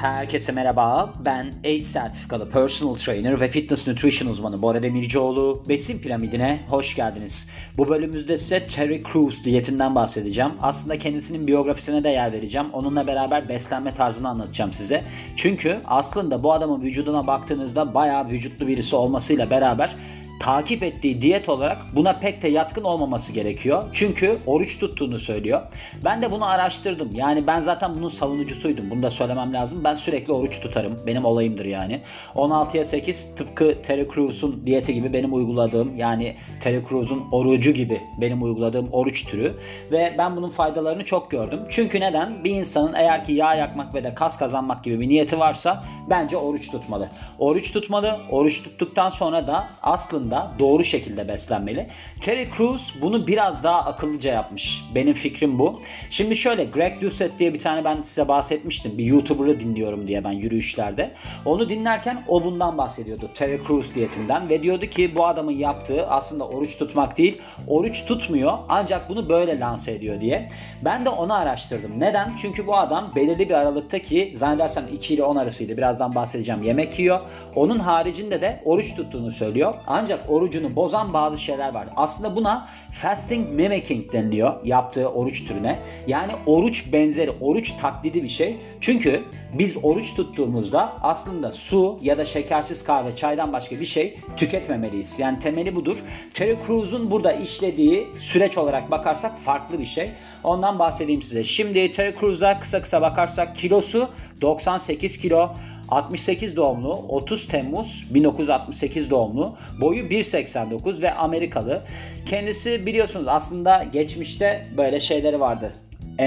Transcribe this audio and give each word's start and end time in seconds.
Herkese 0.00 0.52
merhaba. 0.52 1.12
Ben 1.24 1.52
ACE 1.64 1.80
sertifikalı 1.80 2.50
personal 2.50 2.94
trainer 2.94 3.40
ve 3.40 3.48
fitness 3.48 3.88
nutrition 3.88 4.28
uzmanı 4.28 4.62
Bora 4.62 4.82
Demircioğlu. 4.82 5.62
Besin 5.68 5.98
piramidine 5.98 6.60
hoş 6.68 6.94
geldiniz. 6.94 7.48
Bu 7.76 7.88
bölümümüzde 7.88 8.38
size 8.38 8.66
Terry 8.66 9.02
Crews 9.12 9.44
diyetinden 9.44 9.94
bahsedeceğim. 9.94 10.50
Aslında 10.62 10.98
kendisinin 10.98 11.46
biyografisine 11.46 12.04
de 12.04 12.08
yer 12.08 12.32
vereceğim. 12.32 12.66
Onunla 12.72 13.06
beraber 13.06 13.48
beslenme 13.48 13.94
tarzını 13.94 14.28
anlatacağım 14.28 14.72
size. 14.72 15.04
Çünkü 15.36 15.80
aslında 15.86 16.42
bu 16.42 16.52
adamın 16.52 16.82
vücuduna 16.82 17.26
baktığınızda 17.26 17.94
bayağı 17.94 18.28
vücutlu 18.28 18.66
birisi 18.66 18.96
olmasıyla 18.96 19.50
beraber 19.50 19.96
takip 20.40 20.82
ettiği 20.82 21.22
diyet 21.22 21.48
olarak 21.48 21.78
buna 21.96 22.12
pek 22.12 22.42
de 22.42 22.48
yatkın 22.48 22.82
olmaması 22.82 23.32
gerekiyor. 23.32 23.84
Çünkü 23.92 24.38
oruç 24.46 24.78
tuttuğunu 24.78 25.18
söylüyor. 25.18 25.62
Ben 26.04 26.22
de 26.22 26.30
bunu 26.30 26.44
araştırdım. 26.44 27.10
Yani 27.14 27.46
ben 27.46 27.60
zaten 27.60 27.94
bunun 27.94 28.08
savunucusuydum. 28.08 28.90
Bunu 28.90 29.02
da 29.02 29.10
söylemem 29.10 29.52
lazım. 29.52 29.84
Ben 29.84 29.94
sürekli 29.94 30.32
oruç 30.32 30.60
tutarım. 30.60 30.96
Benim 31.06 31.24
olayımdır 31.24 31.64
yani. 31.64 32.02
16'ya 32.34 32.84
8 32.84 33.34
tıpkı 33.34 33.82
Terry 33.82 34.08
Crews'un 34.14 34.66
diyeti 34.66 34.94
gibi 34.94 35.12
benim 35.12 35.34
uyguladığım 35.34 35.96
yani 35.96 36.36
Terry 36.62 36.82
Crews'un 36.88 37.22
orucu 37.32 37.70
gibi 37.70 38.00
benim 38.20 38.42
uyguladığım 38.42 38.88
oruç 38.92 39.26
türü. 39.26 39.54
Ve 39.92 40.14
ben 40.18 40.36
bunun 40.36 40.48
faydalarını 40.48 41.04
çok 41.04 41.30
gördüm. 41.30 41.60
Çünkü 41.68 42.00
neden? 42.00 42.44
Bir 42.44 42.50
insanın 42.50 42.92
eğer 42.92 43.24
ki 43.24 43.32
yağ 43.32 43.54
yakmak 43.54 43.94
ve 43.94 44.04
de 44.04 44.14
kas 44.14 44.38
kazanmak 44.38 44.84
gibi 44.84 45.00
bir 45.00 45.08
niyeti 45.08 45.38
varsa 45.38 45.84
bence 46.10 46.36
oruç 46.36 46.70
tutmalı. 46.70 47.08
Oruç 47.38 47.72
tutmalı. 47.72 48.18
Oruç 48.30 48.62
tuttuktan 48.62 49.10
sonra 49.10 49.46
da 49.46 49.68
aslında 49.82 50.29
aslında 50.30 50.58
doğru 50.58 50.84
şekilde 50.84 51.28
beslenmeli. 51.28 51.86
Terry 52.20 52.48
Crews 52.56 52.90
bunu 53.00 53.26
biraz 53.26 53.64
daha 53.64 53.84
akıllıca 53.84 54.32
yapmış. 54.32 54.84
Benim 54.94 55.14
fikrim 55.14 55.58
bu. 55.58 55.80
Şimdi 56.10 56.36
şöyle 56.36 56.64
Greg 56.64 57.02
Doucette 57.02 57.38
diye 57.38 57.54
bir 57.54 57.58
tane 57.58 57.84
ben 57.84 58.02
size 58.02 58.28
bahsetmiştim. 58.28 58.98
Bir 58.98 59.04
YouTuber'ı 59.04 59.60
dinliyorum 59.60 60.08
diye 60.08 60.24
ben 60.24 60.32
yürüyüşlerde. 60.32 61.10
Onu 61.44 61.68
dinlerken 61.68 62.24
o 62.28 62.44
bundan 62.44 62.78
bahsediyordu. 62.78 63.30
Terry 63.34 63.60
Crews 63.68 63.94
diyetinden 63.94 64.48
ve 64.48 64.62
diyordu 64.62 64.86
ki 64.86 65.14
bu 65.14 65.26
adamın 65.26 65.52
yaptığı 65.52 66.06
aslında 66.06 66.48
oruç 66.48 66.78
tutmak 66.78 67.18
değil. 67.18 67.42
Oruç 67.66 68.04
tutmuyor 68.04 68.52
ancak 68.68 69.08
bunu 69.08 69.28
böyle 69.28 69.60
lanse 69.60 69.92
ediyor 69.92 70.20
diye. 70.20 70.48
Ben 70.84 71.04
de 71.04 71.08
onu 71.08 71.34
araştırdım. 71.34 72.00
Neden? 72.00 72.36
Çünkü 72.42 72.66
bu 72.66 72.76
adam 72.76 73.12
belirli 73.16 73.48
bir 73.48 73.54
aralıkta 73.54 73.98
ki 73.98 74.32
zannedersem 74.36 74.84
2 74.92 75.14
ile 75.14 75.22
10 75.22 75.36
arasıydı. 75.36 75.76
Birazdan 75.76 76.14
bahsedeceğim. 76.14 76.62
Yemek 76.62 76.98
yiyor. 76.98 77.20
Onun 77.54 77.78
haricinde 77.78 78.40
de 78.40 78.62
oruç 78.64 78.94
tuttuğunu 78.94 79.30
söylüyor. 79.30 79.74
Ancak 79.86 80.19
ancak 80.20 80.30
orucunu 80.30 80.76
bozan 80.76 81.14
bazı 81.14 81.38
şeyler 81.38 81.74
var. 81.74 81.86
Aslında 81.96 82.36
buna 82.36 82.68
fasting 82.92 83.50
mimicking 83.50 84.12
deniliyor 84.12 84.64
yaptığı 84.64 85.08
oruç 85.08 85.44
türüne. 85.46 85.78
Yani 86.06 86.32
oruç 86.46 86.92
benzeri, 86.92 87.30
oruç 87.40 87.72
taklidi 87.80 88.22
bir 88.22 88.28
şey. 88.28 88.56
Çünkü 88.80 89.22
biz 89.52 89.84
oruç 89.84 90.14
tuttuğumuzda 90.14 90.92
aslında 91.02 91.52
su 91.52 91.98
ya 92.02 92.18
da 92.18 92.24
şekersiz 92.24 92.84
kahve, 92.84 93.16
çaydan 93.16 93.52
başka 93.52 93.80
bir 93.80 93.84
şey 93.84 94.18
tüketmemeliyiz. 94.36 95.18
Yani 95.18 95.38
temeli 95.38 95.74
budur. 95.74 95.96
Terry 96.34 96.56
Crews'un 96.66 97.10
burada 97.10 97.32
işlediği 97.32 98.08
süreç 98.16 98.58
olarak 98.58 98.90
bakarsak 98.90 99.38
farklı 99.38 99.78
bir 99.78 99.86
şey. 99.86 100.10
Ondan 100.44 100.78
bahsedeyim 100.78 101.22
size. 101.22 101.44
Şimdi 101.44 101.92
Terry 101.92 102.14
Crews'a 102.20 102.60
kısa 102.60 102.82
kısa 102.82 103.02
bakarsak 103.02 103.56
kilosu 103.56 104.08
98 104.40 105.18
kilo. 105.18 105.50
68 105.90 106.56
doğumlu, 106.56 106.92
30 107.08 107.48
Temmuz 107.48 108.06
1968 108.10 109.10
doğumlu, 109.10 109.56
boyu 109.80 110.04
1.89 110.04 111.02
ve 111.02 111.14
Amerikalı. 111.14 111.82
Kendisi 112.26 112.86
biliyorsunuz 112.86 113.28
aslında 113.28 113.84
geçmişte 113.92 114.66
böyle 114.76 115.00
şeyleri 115.00 115.40
vardı. 115.40 115.72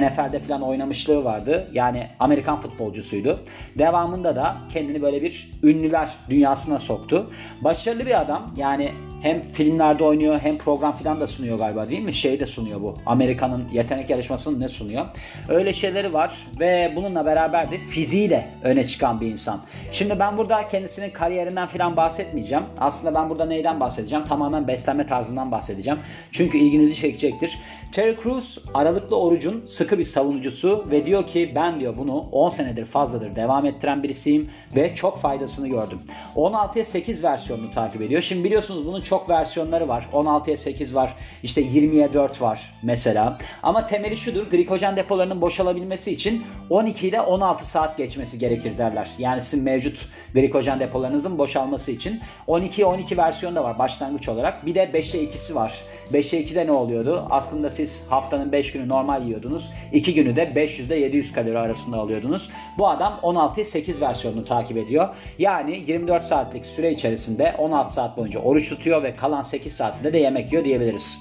NFL'de 0.02 0.40
falan 0.40 0.62
oynamışlığı 0.62 1.24
vardı. 1.24 1.70
Yani 1.74 2.08
Amerikan 2.20 2.62
futbolcusuydu. 2.62 3.44
Devamında 3.78 4.36
da 4.36 4.58
kendini 4.70 5.02
böyle 5.02 5.22
bir 5.22 5.52
ünlüler 5.64 6.10
dünyasına 6.30 6.80
soktu. 6.80 7.32
Başarılı 7.62 8.06
bir 8.06 8.22
adam. 8.22 8.54
Yani 8.58 8.92
hem 9.24 9.42
filmlerde 9.52 10.04
oynuyor 10.04 10.40
hem 10.40 10.58
program 10.58 10.96
filan 10.96 11.20
da 11.20 11.28
sunuyor 11.28 11.58
galiba 11.58 11.90
değil 11.90 12.02
mi? 12.02 12.14
Şey 12.14 12.40
de 12.40 12.46
sunuyor 12.46 12.82
bu. 12.82 12.98
Amerika'nın 13.06 13.68
yetenek 13.72 14.10
yarışmasını 14.10 14.60
ne 14.60 14.68
sunuyor? 14.68 15.06
Öyle 15.50 15.74
şeyleri 15.74 16.14
var 16.14 16.48
ve 16.60 16.94
bununla 16.96 17.26
beraber 17.26 17.72
de 17.72 17.78
fiziğiyle 17.78 18.50
öne 18.64 18.86
çıkan 18.86 19.22
bir 19.22 19.28
insan. 19.28 19.60
Şimdi 19.92 20.20
ben 20.20 20.38
burada 20.38 20.68
kendisinin 20.68 21.10
kariyerinden 21.10 21.68
filan 21.68 21.98
bahsetmeyeceğim. 21.98 22.64
Aslında 22.78 23.16
ben 23.16 23.30
burada 23.30 23.46
neyden 23.46 23.80
bahsedeceğim? 23.80 24.26
Tamamen 24.26 24.68
beslenme 24.68 25.06
tarzından 25.06 25.52
bahsedeceğim. 25.52 26.00
Çünkü 26.32 26.58
ilginizi 26.58 26.96
çekecektir. 26.96 27.60
Terry 27.92 28.16
Crews 28.24 28.58
aralıklı 28.74 29.20
orucun 29.20 29.64
sıkı 29.84 29.98
bir 29.98 30.04
savunucusu 30.04 30.86
ve 30.92 31.06
diyor 31.06 31.28
ki 31.28 31.52
ben 31.56 31.80
diyor 31.80 31.98
bunu 31.98 32.20
10 32.20 32.50
senedir 32.50 32.86
fazladır 32.86 33.36
devam 33.36 33.66
ettiren 33.66 34.04
birisiyim 34.04 34.50
ve 34.76 34.96
çok 34.96 35.18
faydasını 35.18 35.68
gördüm. 35.68 36.00
16'ya 36.36 36.86
8 36.86 37.24
versiyonunu 37.24 37.72
takip 37.72 38.02
ediyor. 38.02 38.22
Şimdi 38.22 38.44
biliyorsunuz 38.44 38.86
bunun 38.86 39.02
çok 39.02 39.30
versiyonları 39.30 39.88
var. 39.88 40.08
16'ya 40.14 40.58
8 40.58 40.96
var. 40.96 41.16
İşte 41.44 41.62
20'ye 41.62 42.14
4 42.14 42.42
var 42.42 42.76
mesela. 42.84 43.38
Ama 43.64 43.86
temeli 43.86 44.18
şudur. 44.18 44.50
Glikojen 44.50 44.96
depolarının 44.96 45.42
boşalabilmesi 45.42 46.12
için 46.12 46.44
12 46.70 47.08
ile 47.08 47.22
16 47.22 47.70
saat 47.70 47.98
geçmesi 47.98 48.40
gerekir 48.40 48.78
derler. 48.78 49.10
Yani 49.18 49.42
sizin 49.42 49.66
mevcut 49.66 50.10
glikojen 50.34 50.80
depolarınızın 50.80 51.38
boşalması 51.38 51.92
için. 51.92 52.22
12'ye 52.48 52.86
12 52.86 53.18
versiyonu 53.18 53.56
da 53.56 53.64
var 53.64 53.80
başlangıç 53.80 54.30
olarak. 54.30 54.66
Bir 54.66 54.76
de 54.76 54.84
5'e 54.84 55.24
2'si 55.24 55.56
var. 55.56 55.82
5'e 56.14 56.44
2'de 56.44 56.68
ne 56.68 56.72
oluyordu? 56.72 57.28
Aslında 57.30 57.70
siz 57.70 58.06
haftanın 58.10 58.52
5 58.52 58.72
günü 58.72 58.90
normal 58.90 59.24
yiyordunuz. 59.24 59.70
2 59.94 60.14
günü 60.14 60.36
de 60.36 60.56
500 60.56 60.88
ile 60.88 61.00
700 61.00 61.32
kalori 61.32 61.60
arasında 61.60 61.98
alıyordunuz. 61.98 62.50
Bu 62.78 62.90
adam 62.90 63.20
16'ya 63.24 63.66
8 63.66 64.02
versiyonunu 64.02 64.46
takip 64.46 64.78
ediyor. 64.78 65.10
Yani 65.40 65.84
24 65.88 66.24
saatlik 66.24 66.66
süre 66.66 66.92
içerisinde 66.92 67.56
16 67.58 67.94
saat 67.94 68.18
boyunca 68.18 68.40
oruç 68.40 68.70
tutuyor 68.70 69.04
ve 69.04 69.16
kalan 69.16 69.42
8 69.42 69.74
saatinde 69.76 70.14
de 70.14 70.18
yemek 70.18 70.52
yiyor 70.52 70.66
diyebiliriz. 70.66 71.20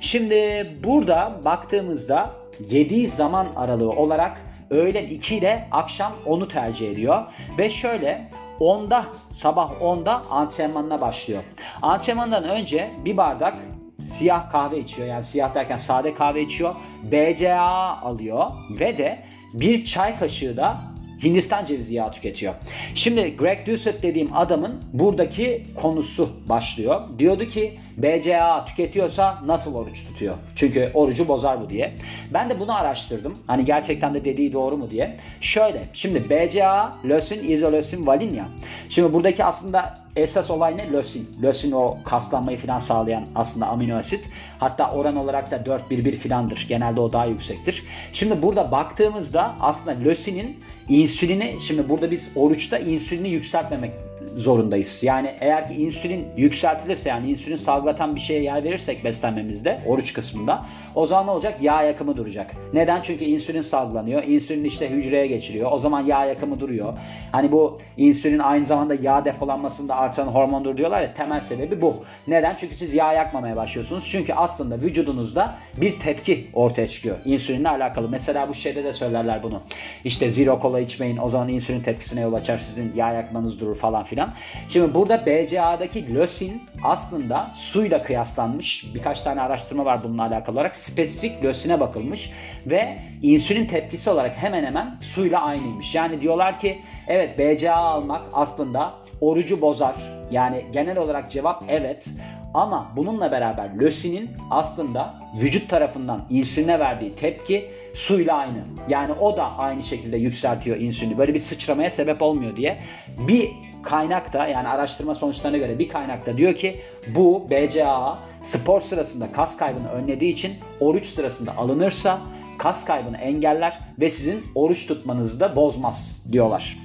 Şimdi 0.00 0.70
burada 0.84 1.40
baktığımızda 1.44 2.30
yediği 2.70 3.08
zaman 3.08 3.48
aralığı 3.56 3.90
olarak 3.90 4.42
öğlen 4.70 5.06
2 5.06 5.36
ile 5.36 5.68
akşam 5.70 6.12
10'u 6.26 6.48
tercih 6.48 6.90
ediyor. 6.90 7.22
Ve 7.58 7.70
şöyle 7.70 8.28
10'da 8.60 9.04
sabah 9.30 9.70
10'da 9.80 10.22
antrenmanına 10.30 11.00
başlıyor. 11.00 11.42
Antrenmandan 11.82 12.44
önce 12.44 12.90
bir 13.04 13.16
bardak 13.16 13.56
siyah 14.02 14.50
kahve 14.50 14.78
içiyor. 14.78 15.08
Yani 15.08 15.22
siyah 15.22 15.54
derken 15.54 15.76
sade 15.76 16.14
kahve 16.14 16.42
içiyor. 16.42 16.74
BCA 17.02 17.96
alıyor 18.02 18.50
ve 18.70 18.98
de 18.98 19.18
bir 19.54 19.84
çay 19.84 20.18
kaşığı 20.18 20.56
da 20.56 20.92
Hindistan 21.22 21.64
cevizi 21.64 21.94
yağı 21.94 22.12
tüketiyor. 22.12 22.54
Şimdi 22.94 23.36
Greg 23.36 23.66
Doucette 23.66 24.02
dediğim 24.02 24.36
adamın 24.36 24.82
buradaki 24.92 25.66
konusu 25.74 26.30
başlıyor. 26.48 27.00
Diyordu 27.18 27.44
ki 27.44 27.78
BCA 27.96 28.64
tüketiyorsa 28.64 29.38
nasıl 29.46 29.74
oruç 29.74 30.06
tutuyor? 30.06 30.34
Çünkü 30.54 30.90
orucu 30.94 31.28
bozar 31.28 31.60
bu 31.60 31.70
diye. 31.70 31.96
Ben 32.32 32.50
de 32.50 32.60
bunu 32.60 32.76
araştırdım. 32.76 33.38
Hani 33.46 33.64
gerçekten 33.64 34.14
de 34.14 34.24
dediği 34.24 34.52
doğru 34.52 34.76
mu 34.76 34.90
diye. 34.90 35.16
Şöyle 35.40 35.84
şimdi 35.92 36.30
BCA, 36.30 36.92
lösin, 37.04 37.48
izolösin, 37.48 38.06
valin 38.06 38.34
ya. 38.34 38.48
Şimdi 38.88 39.12
buradaki 39.12 39.44
aslında 39.44 39.98
esas 40.16 40.50
olay 40.50 40.76
ne? 40.76 40.92
Lösin. 40.92 41.28
Lösin 41.42 41.72
o 41.72 41.98
kaslanmayı 42.04 42.58
falan 42.58 42.78
sağlayan 42.78 43.26
aslında 43.34 43.66
amino 43.66 43.96
asit. 43.96 44.30
Hatta 44.58 44.92
oran 44.92 45.16
olarak 45.16 45.50
da 45.50 45.56
4-1-1 45.56 46.12
filandır. 46.12 46.66
Genelde 46.68 47.00
o 47.00 47.12
daha 47.12 47.24
yüksektir. 47.24 47.84
Şimdi 48.12 48.42
burada 48.42 48.70
baktığımızda 48.70 49.56
aslında 49.60 50.04
lösinin 50.04 50.60
insülini 50.88 51.56
şimdi 51.60 51.88
burada 51.88 52.10
biz 52.10 52.30
oruçta 52.36 52.78
insülini 52.78 53.28
yükseltmemek 53.28 53.92
zorundayız. 54.34 55.02
Yani 55.02 55.34
eğer 55.40 55.68
ki 55.68 55.74
insülin 55.74 56.26
yükseltilirse 56.36 57.08
yani 57.08 57.30
insülin 57.30 57.56
salgılatan 57.56 58.14
bir 58.14 58.20
şeye 58.20 58.42
yer 58.42 58.64
verirsek 58.64 59.04
beslenmemizde 59.04 59.80
oruç 59.86 60.12
kısmında 60.12 60.66
o 60.94 61.06
zaman 61.06 61.26
ne 61.26 61.30
olacak? 61.30 61.62
Yağ 61.62 61.82
yakımı 61.82 62.16
duracak. 62.16 62.54
Neden? 62.72 63.02
Çünkü 63.02 63.24
insülin 63.24 63.60
salgılanıyor. 63.60 64.22
İnsülin 64.22 64.64
işte 64.64 64.90
hücreye 64.90 65.26
geçiriyor. 65.26 65.72
O 65.72 65.78
zaman 65.78 66.00
yağ 66.00 66.24
yakımı 66.24 66.60
duruyor. 66.60 66.92
Hani 67.32 67.52
bu 67.52 67.80
insülin 67.96 68.38
aynı 68.38 68.66
zamanda 68.66 68.94
yağ 68.94 69.24
depolanmasında 69.24 69.96
artan 69.96 70.26
hormondur 70.26 70.76
diyorlar 70.76 71.02
ya 71.02 71.12
temel 71.12 71.40
sebebi 71.40 71.80
bu. 71.80 71.96
Neden? 72.26 72.56
Çünkü 72.56 72.76
siz 72.76 72.94
yağ 72.94 73.12
yakmamaya 73.12 73.56
başlıyorsunuz. 73.56 74.08
Çünkü 74.10 74.32
aslında 74.32 74.80
vücudunuzda 74.80 75.54
bir 75.80 76.00
tepki 76.00 76.46
ortaya 76.52 76.88
çıkıyor. 76.88 77.16
İnsülinle 77.24 77.68
alakalı. 77.68 78.08
Mesela 78.08 78.48
bu 78.48 78.54
şeyde 78.54 78.84
de 78.84 78.92
söylerler 78.92 79.42
bunu. 79.42 79.62
İşte 80.04 80.30
zero 80.30 80.60
kola 80.60 80.80
içmeyin. 80.80 81.16
O 81.16 81.28
zaman 81.28 81.48
insülin 81.48 81.80
tepkisine 81.80 82.20
yol 82.20 82.32
açar. 82.32 82.58
Sizin 82.58 82.92
yağ 82.96 83.12
yakmanız 83.12 83.60
durur 83.60 83.74
falan 83.74 84.04
filan 84.04 84.11
filan. 84.12 84.34
Şimdi 84.68 84.94
burada 84.94 85.26
BCA'daki 85.26 86.14
lösin 86.14 86.62
aslında 86.84 87.50
suyla 87.52 88.02
kıyaslanmış. 88.02 88.94
Birkaç 88.94 89.20
tane 89.20 89.40
araştırma 89.40 89.84
var 89.84 90.00
bununla 90.04 90.22
alakalı 90.22 90.56
olarak. 90.56 90.76
Spesifik 90.76 91.44
lösine 91.44 91.80
bakılmış 91.80 92.30
ve 92.66 92.98
insülin 93.22 93.66
tepkisi 93.66 94.10
olarak 94.10 94.36
hemen 94.36 94.64
hemen 94.64 94.96
suyla 95.00 95.42
aynıymış. 95.42 95.94
Yani 95.94 96.20
diyorlar 96.20 96.58
ki 96.58 96.82
evet 97.08 97.38
BCA 97.38 97.74
almak 97.74 98.26
aslında 98.32 98.94
orucu 99.20 99.60
bozar. 99.60 99.94
Yani 100.30 100.64
genel 100.72 100.98
olarak 100.98 101.30
cevap 101.30 101.64
evet. 101.68 102.08
Ama 102.54 102.92
bununla 102.96 103.32
beraber 103.32 103.80
lösinin 103.80 104.30
aslında 104.50 105.14
vücut 105.40 105.68
tarafından 105.68 106.22
insüline 106.30 106.80
verdiği 106.80 107.12
tepki 107.12 107.70
suyla 107.94 108.34
aynı. 108.34 108.64
Yani 108.88 109.12
o 109.12 109.36
da 109.36 109.58
aynı 109.58 109.82
şekilde 109.82 110.16
yükseltiyor 110.16 110.76
insülini. 110.76 111.18
Böyle 111.18 111.34
bir 111.34 111.38
sıçramaya 111.38 111.90
sebep 111.90 112.22
olmuyor 112.22 112.56
diye. 112.56 112.78
Bir 113.18 113.50
kaynakta 113.82 114.46
yani 114.46 114.68
araştırma 114.68 115.14
sonuçlarına 115.14 115.58
göre 115.58 115.78
bir 115.78 115.88
kaynakta 115.88 116.36
diyor 116.36 116.54
ki 116.54 116.80
bu 117.06 117.50
BCAA 117.50 118.18
spor 118.42 118.80
sırasında 118.80 119.32
kas 119.32 119.56
kaybını 119.56 119.88
önlediği 119.88 120.32
için 120.32 120.52
oruç 120.80 121.06
sırasında 121.06 121.56
alınırsa 121.56 122.20
kas 122.58 122.84
kaybını 122.84 123.16
engeller 123.16 123.78
ve 124.00 124.10
sizin 124.10 124.44
oruç 124.54 124.86
tutmanızı 124.86 125.40
da 125.40 125.56
bozmaz 125.56 126.22
diyorlar. 126.32 126.78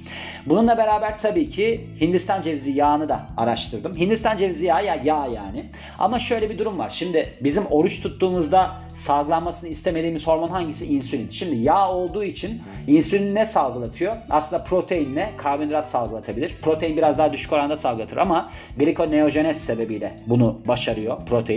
Bununla 0.46 0.78
beraber 0.78 1.18
tabii 1.18 1.50
ki 1.50 1.86
Hindistan 2.00 2.40
cevizi 2.40 2.70
yağını 2.70 3.08
da 3.08 3.20
araştırdım. 3.36 3.96
Hindistan 3.96 4.36
cevizi 4.36 4.66
yağı 4.66 4.84
ya 4.84 4.94
yağ 4.94 5.26
yani. 5.26 5.64
Ama 5.98 6.18
şöyle 6.18 6.50
bir 6.50 6.58
durum 6.58 6.78
var. 6.78 6.90
Şimdi 6.90 7.34
bizim 7.40 7.66
oruç 7.66 8.02
tuttuğumuzda 8.02 8.76
salgılanmasını 8.94 9.68
istemediğimiz 9.70 10.26
hormon 10.26 10.48
hangisi? 10.48 10.86
İnsülin. 10.86 11.28
Şimdi 11.30 11.56
yağ 11.56 11.90
olduğu 11.90 12.24
için 12.24 12.62
insülin 12.86 13.34
ne 13.34 13.46
salgılatıyor? 13.46 14.16
Aslında 14.30 14.64
proteinle 14.64 15.30
karbonhidrat 15.36 15.86
salgılatabilir. 15.86 16.56
Protein 16.62 16.96
biraz 16.96 17.18
daha 17.18 17.32
düşük 17.32 17.52
oranda 17.52 17.76
salgılatır 17.76 18.16
ama 18.16 18.50
glikoneojenez 18.76 19.64
sebebiyle 19.64 20.16
bunu 20.26 20.60
başarıyor 20.68 21.16
protein. 21.26 21.47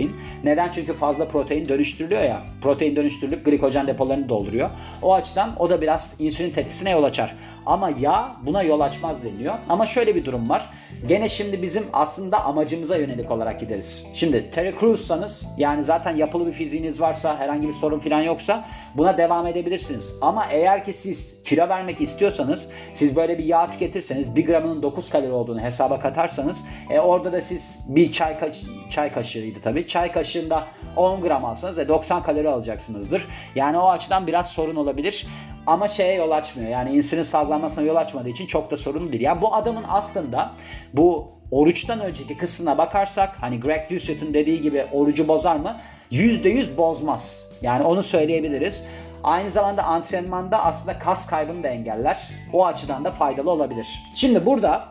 Neden? 0.44 0.70
Çünkü 0.70 0.92
fazla 0.92 1.28
protein 1.28 1.68
dönüştürülüyor 1.68 2.22
ya. 2.22 2.42
Protein 2.60 2.96
dönüştürülüp 2.96 3.44
glikojen 3.44 3.86
depolarını 3.86 4.28
dolduruyor. 4.28 4.70
O 5.02 5.14
açıdan 5.14 5.52
o 5.58 5.70
da 5.70 5.80
biraz 5.80 6.16
insülin 6.18 6.50
tepkisine 6.50 6.90
yol 6.90 7.02
açar. 7.02 7.36
Ama 7.66 7.90
yağ 8.00 8.36
buna 8.42 8.62
yol 8.62 8.80
açmaz 8.80 9.24
deniliyor. 9.24 9.54
Ama 9.68 9.86
şöyle 9.86 10.14
bir 10.14 10.24
durum 10.24 10.48
var. 10.48 10.70
Gene 11.06 11.28
şimdi 11.28 11.62
bizim 11.62 11.84
aslında 11.92 12.44
amacımıza 12.44 12.96
yönelik 12.96 13.30
olarak 13.30 13.60
gideriz. 13.60 14.06
Şimdi 14.14 14.50
Terry 14.50 14.74
Crews'sanız 14.80 15.46
yani 15.58 15.84
zaten 15.84 16.16
yapılı 16.16 16.46
bir 16.46 16.52
fiziğiniz 16.52 17.00
varsa 17.00 17.38
herhangi 17.38 17.68
bir 17.68 17.72
sorun 17.72 17.98
falan 17.98 18.20
yoksa 18.20 18.64
buna 18.94 19.18
devam 19.18 19.46
edebilirsiniz. 19.46 20.12
Ama 20.20 20.46
eğer 20.50 20.84
ki 20.84 20.92
siz 20.92 21.42
kilo 21.42 21.68
vermek 21.68 22.00
istiyorsanız 22.00 22.68
siz 22.92 23.16
böyle 23.16 23.38
bir 23.38 23.44
yağ 23.44 23.70
tüketirseniz 23.70 24.36
bir 24.36 24.46
gramının 24.46 24.82
9 24.82 25.10
kalori 25.10 25.32
olduğunu 25.32 25.60
hesaba 25.60 26.00
katarsanız 26.00 26.64
e, 26.90 27.00
orada 27.00 27.32
da 27.32 27.42
siz 27.42 27.78
bir 27.88 28.12
çay, 28.12 28.38
ka 28.38 28.48
çay 28.90 29.12
kaşığıydı 29.12 29.60
tabii. 29.60 29.81
Çay 29.86 30.12
kaşığında 30.12 30.66
10 30.96 31.20
gram 31.20 31.44
alsanız 31.44 31.78
e, 31.78 31.88
90 31.88 32.22
kalori 32.22 32.48
alacaksınızdır. 32.48 33.26
Yani 33.54 33.78
o 33.78 33.88
açıdan 33.88 34.26
biraz 34.26 34.46
sorun 34.46 34.76
olabilir. 34.76 35.26
Ama 35.66 35.88
şeye 35.88 36.14
yol 36.14 36.30
açmıyor. 36.30 36.70
Yani 36.70 36.90
insülin 36.90 37.22
salgılanmasına 37.22 37.84
yol 37.84 37.96
açmadığı 37.96 38.28
için 38.28 38.46
çok 38.46 38.70
da 38.70 38.76
sorun 38.76 39.12
değil. 39.12 39.22
Yani 39.22 39.40
bu 39.40 39.54
adamın 39.54 39.84
aslında 39.88 40.52
bu 40.92 41.32
oruçtan 41.50 42.00
önceki 42.00 42.36
kısmına 42.36 42.78
bakarsak 42.78 43.36
hani 43.40 43.60
Greg 43.60 43.90
Doucet'in 43.90 44.34
dediği 44.34 44.60
gibi 44.60 44.86
orucu 44.92 45.28
bozar 45.28 45.56
mı? 45.56 45.76
%100 46.12 46.76
bozmaz. 46.76 47.52
Yani 47.62 47.84
onu 47.84 48.02
söyleyebiliriz. 48.02 48.84
Aynı 49.24 49.50
zamanda 49.50 49.82
antrenmanda 49.82 50.64
aslında 50.64 50.98
kas 50.98 51.26
kaybını 51.26 51.62
da 51.62 51.68
engeller. 51.68 52.28
O 52.52 52.66
açıdan 52.66 53.04
da 53.04 53.10
faydalı 53.10 53.50
olabilir. 53.50 54.00
Şimdi 54.14 54.46
burada 54.46 54.88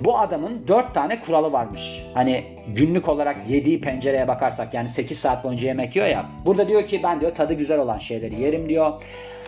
bu 0.00 0.18
adamın 0.18 0.68
4 0.68 0.94
tane 0.94 1.20
kuralı 1.20 1.52
varmış. 1.52 2.04
Hani 2.14 2.44
günlük 2.76 3.08
olarak 3.08 3.36
yediği 3.48 3.80
pencereye 3.80 4.28
bakarsak 4.28 4.74
yani 4.74 4.88
8 4.88 5.18
saat 5.18 5.44
boyunca 5.44 5.66
yemek 5.66 5.96
yiyor 5.96 6.08
ya. 6.08 6.26
Burada 6.46 6.68
diyor 6.68 6.82
ki 6.86 7.00
ben 7.02 7.20
diyor 7.20 7.34
tadı 7.34 7.54
güzel 7.54 7.78
olan 7.78 7.98
şeyleri 7.98 8.40
yerim 8.40 8.68
diyor. 8.68 8.92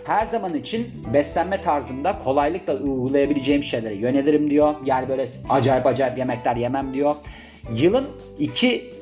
Her 0.05 0.27
zaman 0.27 0.55
için 0.55 0.87
beslenme 1.15 1.61
tarzımda 1.61 2.19
kolaylıkla 2.19 2.75
uygulayabileceğim 2.75 3.63
şeylere 3.63 3.95
yönelirim 3.95 4.51
diyor. 4.51 4.75
Yani 4.85 5.09
böyle 5.09 5.27
acayip 5.49 5.87
acayip 5.87 6.19
yemekler 6.19 6.57
yemem 6.57 6.95
diyor. 6.95 7.15
Yılın 7.77 8.09
iki 8.39 8.95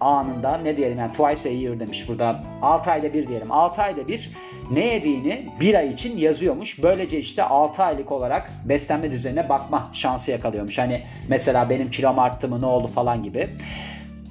anında 0.00 0.58
ne 0.58 0.76
diyelim 0.76 0.98
yani 0.98 1.12
twice 1.12 1.48
a 1.48 1.52
year 1.52 1.80
demiş 1.80 2.08
burada. 2.08 2.44
6 2.62 2.90
ayda 2.90 3.14
bir 3.14 3.28
diyelim. 3.28 3.52
6 3.52 3.82
ayda 3.82 4.08
bir 4.08 4.30
ne 4.70 4.86
yediğini 4.86 5.48
bir 5.60 5.74
ay 5.74 5.92
için 5.92 6.18
yazıyormuş. 6.18 6.82
Böylece 6.82 7.18
işte 7.18 7.42
6 7.42 7.82
aylık 7.82 8.12
olarak 8.12 8.50
beslenme 8.64 9.10
düzenine 9.12 9.48
bakma 9.48 9.90
şansı 9.92 10.30
yakalıyormuş. 10.30 10.78
Hani 10.78 11.02
mesela 11.28 11.70
benim 11.70 11.90
kilom 11.90 12.18
arttı 12.18 12.48
mı 12.48 12.60
ne 12.60 12.66
oldu 12.66 12.86
falan 12.86 13.22
gibi. 13.22 13.48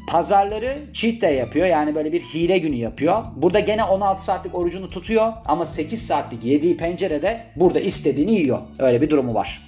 Pazarları 0.08 0.80
cheat 0.94 1.22
day 1.22 1.36
yapıyor. 1.36 1.68
Yani 1.68 1.96
böyle 1.96 2.12
bir 2.12 2.22
hile 2.22 2.58
günü 2.58 2.76
yapıyor. 2.76 3.26
Burada 3.36 3.60
gene 3.60 3.84
16 3.84 4.24
saatlik 4.24 4.56
orucunu 4.56 4.90
tutuyor 4.90 5.34
ama 5.46 5.66
8 5.66 6.08
saatlik 6.08 6.46
yediği 6.46 6.78
pencerede 6.78 7.44
burada 7.56 7.80
istediğini 7.80 8.32
yiyor. 8.32 8.60
Öyle 8.80 9.02
bir 9.02 9.10
durumu 9.10 9.34
var. 9.34 9.62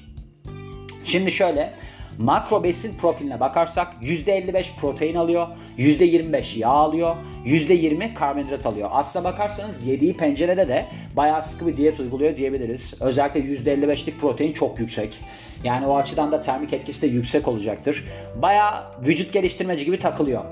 Şimdi 1.05 1.31
şöyle 1.31 1.73
makro 2.19 2.63
besin 2.63 2.97
profiline 2.97 3.39
bakarsak 3.39 3.93
%55 4.01 4.75
protein 4.77 5.15
alıyor, 5.15 5.47
%25 5.77 6.59
yağ 6.59 6.69
alıyor, 6.69 7.15
%20 7.45 8.13
karbonhidrat 8.13 8.65
alıyor. 8.65 8.89
Aslına 8.91 9.25
bakarsanız 9.25 9.87
yediği 9.87 10.17
pencerede 10.17 10.67
de 10.67 10.85
bayağı 11.15 11.41
sıkı 11.41 11.67
bir 11.67 11.77
diyet 11.77 11.99
uyguluyor 11.99 12.37
diyebiliriz. 12.37 12.93
Özellikle 13.01 13.39
%55'lik 13.39 14.19
protein 14.19 14.53
çok 14.53 14.79
yüksek. 14.79 15.21
Yani 15.63 15.87
o 15.87 15.95
açıdan 15.95 16.31
da 16.31 16.41
termik 16.41 16.73
etkisi 16.73 17.01
de 17.01 17.07
yüksek 17.07 17.47
olacaktır. 17.47 18.03
Bayağı 18.35 18.83
vücut 19.05 19.33
geliştirmeci 19.33 19.85
gibi 19.85 19.99
takılıyor. 19.99 20.43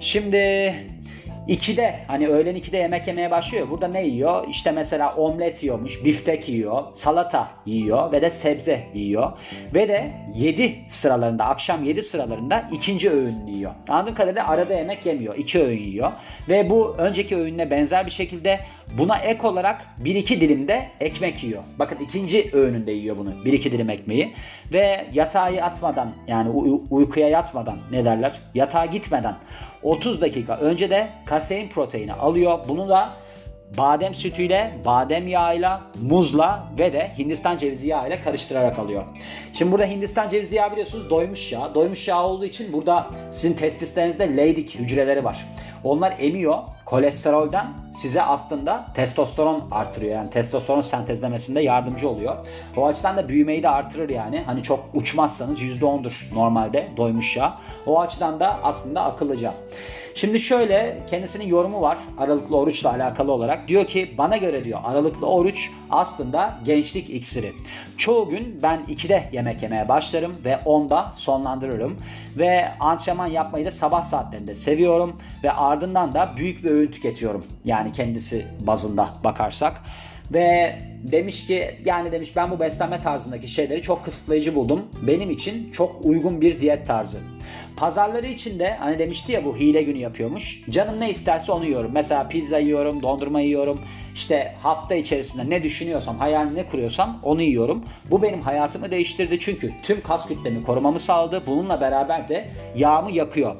Şimdi 0.00 0.74
2'de 1.48 1.94
hani 2.06 2.28
öğlen 2.28 2.56
2'de 2.56 2.76
yemek 2.76 3.06
yemeye 3.06 3.30
başlıyor. 3.30 3.70
Burada 3.70 3.88
ne 3.88 4.06
yiyor? 4.06 4.48
İşte 4.48 4.70
mesela 4.70 5.14
omlet 5.14 5.62
yiyormuş, 5.62 6.04
biftek 6.04 6.48
yiyor, 6.48 6.82
salata 6.92 7.48
yiyor 7.66 8.12
ve 8.12 8.22
de 8.22 8.30
sebze 8.30 8.86
yiyor. 8.94 9.32
Ve 9.74 9.88
de 9.88 10.10
7 10.34 10.76
sıralarında, 10.88 11.44
akşam 11.44 11.84
7 11.84 12.02
sıralarında 12.02 12.68
ikinci 12.72 13.10
öğün 13.10 13.46
yiyor. 13.46 13.72
Anladığım 13.88 14.14
kadarıyla 14.14 14.48
arada 14.48 14.74
yemek 14.74 15.06
yemiyor. 15.06 15.36
2 15.36 15.60
öğün 15.60 15.78
yiyor. 15.78 16.12
Ve 16.48 16.70
bu 16.70 16.94
önceki 16.98 17.36
öğünle 17.36 17.70
benzer 17.70 18.06
bir 18.06 18.10
şekilde 18.10 18.60
buna 18.98 19.18
ek 19.18 19.46
olarak 19.46 19.84
1-2 20.04 20.40
dilimde 20.40 20.88
ekmek 21.00 21.44
yiyor. 21.44 21.62
Bakın 21.78 21.98
ikinci 22.04 22.50
öğününde 22.52 22.92
yiyor 22.92 23.16
bunu. 23.16 23.30
1-2 23.30 23.64
dilim 23.64 23.90
ekmeği. 23.90 24.32
Ve 24.72 25.06
yatağa 25.12 25.48
yatmadan 25.48 26.12
yani 26.26 26.48
uy- 26.48 26.80
uykuya 26.90 27.28
yatmadan 27.28 27.78
ne 27.90 28.04
derler? 28.04 28.40
Yatağa 28.54 28.86
gitmeden 28.86 29.34
30 29.82 30.20
dakika 30.20 30.56
önce 30.56 30.90
de 30.90 31.08
kasein 31.26 31.68
proteini 31.68 32.12
alıyor. 32.12 32.58
Bunu 32.68 32.88
da 32.88 33.12
badem 33.76 34.14
sütüyle, 34.14 34.78
badem 34.84 35.28
yağıyla, 35.28 35.82
muzla 36.02 36.66
ve 36.78 36.92
de 36.92 37.10
Hindistan 37.18 37.56
cevizi 37.56 37.86
yağıyla 37.86 38.20
karıştırarak 38.20 38.78
alıyor. 38.78 39.06
Şimdi 39.52 39.72
burada 39.72 39.86
Hindistan 39.86 40.28
cevizi 40.28 40.56
yağı 40.56 40.72
biliyorsunuz 40.72 41.10
doymuş 41.10 41.52
yağ. 41.52 41.74
Doymuş 41.74 42.08
yağ 42.08 42.24
olduğu 42.24 42.44
için 42.44 42.72
burada 42.72 43.06
sizin 43.28 43.56
testislerinizde 43.56 44.36
Leydig 44.36 44.70
hücreleri 44.74 45.24
var. 45.24 45.46
Onlar 45.84 46.14
emiyor 46.18 46.58
kolesterolden 46.84 47.66
size 47.90 48.22
aslında 48.22 48.86
testosteron 48.94 49.68
artırıyor. 49.70 50.14
Yani 50.14 50.30
testosteron 50.30 50.80
sentezlemesinde 50.80 51.60
yardımcı 51.60 52.08
oluyor. 52.08 52.36
O 52.76 52.86
açıdan 52.86 53.16
da 53.16 53.28
büyümeyi 53.28 53.62
de 53.62 53.68
artırır 53.68 54.08
yani. 54.08 54.42
Hani 54.46 54.62
çok 54.62 54.88
uçmazsanız 54.94 55.60
%10'dur 55.60 56.34
normalde 56.34 56.88
doymuş 56.96 57.36
yağ. 57.36 57.58
O 57.86 58.00
açıdan 58.00 58.40
da 58.40 58.58
aslında 58.62 59.04
akıllıca. 59.04 59.54
Şimdi 60.14 60.40
şöyle 60.40 60.98
kendisinin 61.06 61.46
yorumu 61.46 61.80
var 61.80 61.98
aralıklı 62.18 62.56
oruçla 62.56 62.90
alakalı 62.90 63.32
olarak. 63.58 63.68
Diyor 63.68 63.86
ki 63.86 64.14
bana 64.18 64.36
göre 64.36 64.64
diyor 64.64 64.80
aralıklı 64.84 65.26
oruç 65.26 65.70
aslında 65.90 66.58
gençlik 66.64 67.10
iksiri. 67.10 67.52
Çoğu 67.98 68.28
gün 68.28 68.60
ben 68.62 68.80
2'de 68.88 69.30
yemek 69.32 69.62
yemeye 69.62 69.88
başlarım 69.88 70.36
ve 70.44 70.52
10'da 70.64 71.12
sonlandırırım. 71.12 71.96
Ve 72.36 72.68
antrenman 72.80 73.26
yapmayı 73.26 73.66
da 73.66 73.70
sabah 73.70 74.02
saatlerinde 74.02 74.54
seviyorum. 74.54 75.16
Ve 75.44 75.50
ardından 75.50 76.14
da 76.14 76.32
büyük 76.36 76.64
bir 76.64 76.70
öğün 76.70 76.90
tüketiyorum. 76.90 77.44
Yani 77.64 77.92
kendisi 77.92 78.46
bazında 78.60 79.08
bakarsak. 79.24 79.82
Ve 80.32 80.78
demiş 81.02 81.46
ki 81.46 81.74
yani 81.84 82.12
demiş 82.12 82.36
ben 82.36 82.50
bu 82.50 82.60
beslenme 82.60 83.00
tarzındaki 83.00 83.48
şeyleri 83.48 83.82
çok 83.82 84.04
kısıtlayıcı 84.04 84.54
buldum. 84.54 84.82
Benim 85.02 85.30
için 85.30 85.70
çok 85.72 86.04
uygun 86.04 86.40
bir 86.40 86.60
diyet 86.60 86.86
tarzı. 86.86 87.18
Pazarları 87.76 88.26
için 88.26 88.58
de 88.58 88.76
hani 88.78 88.98
demişti 88.98 89.32
ya 89.32 89.44
bu 89.44 89.56
hile 89.56 89.82
günü 89.82 89.98
yapıyormuş. 89.98 90.62
Canım 90.70 91.00
ne 91.00 91.10
isterse 91.10 91.52
onu 91.52 91.64
yiyorum. 91.64 91.90
Mesela 91.94 92.28
pizza 92.28 92.58
yiyorum, 92.58 93.02
dondurma 93.02 93.40
yiyorum. 93.40 93.80
İşte 94.14 94.54
hafta 94.62 94.94
içerisinde 94.94 95.50
ne 95.50 95.62
düşünüyorsam, 95.62 96.18
hayal 96.18 96.50
ne 96.50 96.66
kuruyorsam 96.66 97.20
onu 97.22 97.42
yiyorum. 97.42 97.84
Bu 98.10 98.22
benim 98.22 98.40
hayatımı 98.40 98.90
değiştirdi 98.90 99.38
çünkü 99.40 99.72
tüm 99.82 100.00
kas 100.00 100.28
kütlemi 100.28 100.62
korumamı 100.62 101.00
sağladı. 101.00 101.42
Bununla 101.46 101.80
beraber 101.80 102.28
de 102.28 102.48
yağımı 102.76 103.12
yakıyor. 103.12 103.56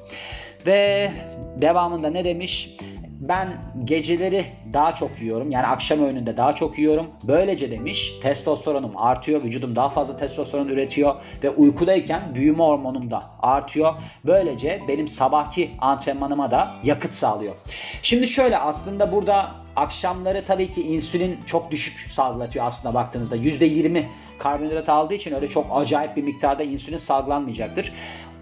Ve 0.67 1.11
devamında 1.57 2.11
ne 2.11 2.25
demiş? 2.25 2.77
Ben 3.21 3.65
geceleri 3.85 4.47
daha 4.73 4.95
çok 4.95 5.21
yiyorum. 5.21 5.51
Yani 5.51 5.67
akşam 5.67 6.05
öğününde 6.05 6.37
daha 6.37 6.55
çok 6.55 6.79
yiyorum. 6.79 7.07
Böylece 7.23 7.71
demiş 7.71 8.13
testosteronum 8.23 8.93
artıyor. 8.97 9.43
Vücudum 9.43 9.77
daha 9.77 9.89
fazla 9.89 10.17
testosteron 10.17 10.69
üretiyor 10.69 11.15
ve 11.43 11.51
uykudayken 11.51 12.35
büyüme 12.35 12.63
hormonum 12.65 13.11
da 13.11 13.23
artıyor. 13.41 13.95
Böylece 14.25 14.83
benim 14.89 15.09
sabahki 15.09 15.71
antrenmanıma 15.79 16.51
da 16.51 16.71
yakıt 16.85 17.15
sağlıyor. 17.15 17.55
Şimdi 18.03 18.27
şöyle 18.27 18.59
aslında 18.59 19.13
burada 19.13 19.55
akşamları 19.77 20.45
tabii 20.45 20.71
ki 20.71 20.83
insülin 20.83 21.41
çok 21.47 21.71
düşük 21.71 22.13
salgılatıyor 22.13 22.67
aslında 22.67 22.95
baktığınızda. 22.95 23.37
%20 23.37 24.03
karbonhidrat 24.39 24.89
aldığı 24.89 25.15
için 25.15 25.35
öyle 25.35 25.49
çok 25.49 25.67
acayip 25.71 26.17
bir 26.17 26.23
miktarda 26.23 26.63
insülin 26.63 26.97
salgılanmayacaktır. 26.97 27.93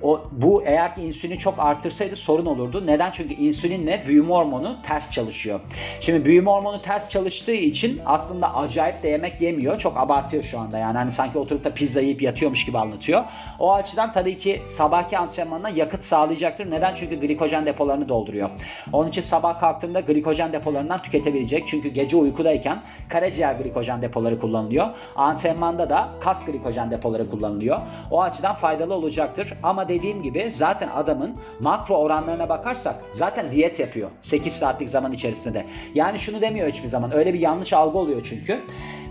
O, 0.07 0.23
bu 0.33 0.63
eğer 0.67 0.95
ki 0.95 1.03
insülini 1.03 1.39
çok 1.39 1.55
artırsaydı 1.59 2.17
sorun 2.17 2.47
olurdu. 2.47 2.87
Neden? 2.87 3.11
Çünkü 3.11 3.35
insülinle 3.35 4.05
büyüme 4.07 4.29
hormonu 4.35 4.77
ters 4.83 5.11
çalışıyor. 5.11 5.61
Şimdi 6.01 6.25
büyüme 6.25 6.51
hormonu 6.51 6.83
ters 6.83 7.09
çalıştığı 7.09 7.53
için 7.53 8.01
aslında 8.07 8.57
acayip 8.57 9.03
de 9.03 9.09
yemek 9.09 9.41
yemiyor. 9.41 9.79
Çok 9.79 9.97
abartıyor 9.97 10.43
şu 10.43 10.59
anda 10.59 10.79
yani. 10.79 10.99
Hani 10.99 11.13
sanki 11.13 11.39
oturup 11.39 11.65
da 11.65 11.75
pizza 11.75 12.01
yiyip 12.01 12.23
yatıyormuş 12.23 12.65
gibi 12.65 12.79
anlatıyor. 12.79 13.25
O 13.59 13.75
açıdan 13.75 14.13
tabii 14.13 14.39
ki 14.39 14.63
sabahki 14.67 15.19
antrenmanına 15.19 15.69
yakıt 15.69 16.05
sağlayacaktır. 16.05 16.71
Neden? 16.71 16.95
Çünkü 16.95 17.21
glikojen 17.21 17.67
depolarını 17.67 18.09
dolduruyor. 18.09 18.51
Onun 18.93 19.09
için 19.09 19.23
sabah 19.23 19.61
kalktığında 19.61 20.01
glikojen 20.01 20.53
depolarından 20.53 21.03
tüketebilecek. 21.03 21.69
Çünkü 21.69 21.89
gece 21.89 22.17
uykudayken 22.17 22.83
karaciğer 23.09 23.55
glikojen 23.55 24.03
depoları 24.03 24.41
kullanılıyor. 24.41 24.87
Antrenmanda 25.17 25.91
da 25.91 26.09
kas 26.21 26.47
glikojen 26.47 26.91
depoları 26.91 27.31
kullanılıyor. 27.31 27.79
O 28.11 28.23
açıdan 28.23 28.55
faydalı 28.55 28.95
olacaktır. 28.95 29.53
Ama 29.63 29.89
dediğim 29.99 30.23
gibi 30.23 30.51
zaten 30.51 30.89
adamın 30.89 31.37
makro 31.61 31.97
oranlarına 31.97 32.49
bakarsak 32.49 32.95
zaten 33.11 33.51
diyet 33.51 33.81
yapıyor 33.81 34.11
8 34.23 34.53
saatlik 34.53 34.89
zaman 34.89 35.13
içerisinde. 35.13 35.67
Yani 35.95 36.19
şunu 36.19 36.41
demiyor 36.41 36.69
hiçbir 36.69 36.89
zaman. 36.89 37.17
Öyle 37.17 37.35
bir 37.35 37.41
yanlış 37.41 37.73
algı 37.73 37.99
oluyor 37.99 38.21
çünkü. 38.25 38.61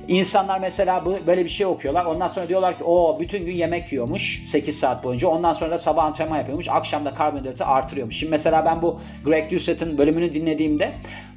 İnsanlar 0.08 0.60
mesela 0.60 1.06
böyle 1.28 1.44
bir 1.44 1.50
şey 1.50 1.66
okuyorlar. 1.66 2.06
Ondan 2.06 2.28
sonra 2.28 2.48
diyorlar 2.48 2.78
ki 2.78 2.84
o 2.84 3.20
bütün 3.20 3.46
gün 3.46 3.54
yemek 3.54 3.92
yiyormuş 3.92 4.44
8 4.48 4.80
saat 4.80 5.04
boyunca. 5.04 5.28
Ondan 5.28 5.54
sonra 5.54 5.72
da 5.72 5.78
sabah 5.78 6.04
antrenman 6.04 6.38
yapıyormuş. 6.38 6.70
Akşam 6.70 7.06
da 7.06 7.14
karbonhidratı 7.14 7.66
artırıyormuş. 7.66 8.18
Şimdi 8.18 8.32
mesela 8.32 8.66
ben 8.66 8.82
bu 8.82 9.00
Greg 9.26 9.52
Doucet'in 9.52 9.98
bölümünü 9.98 10.34
dinlediğimde 10.34 10.94